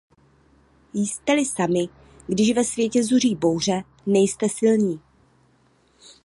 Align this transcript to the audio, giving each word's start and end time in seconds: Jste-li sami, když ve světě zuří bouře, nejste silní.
Jste-li 0.95 1.45
sami, 1.45 1.89
když 2.27 2.53
ve 2.55 2.63
světě 2.63 3.03
zuří 3.03 3.35
bouře, 3.35 3.83
nejste 4.05 4.49
silní. 4.49 4.99